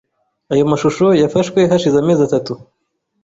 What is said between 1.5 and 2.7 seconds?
hashize amezi atatu.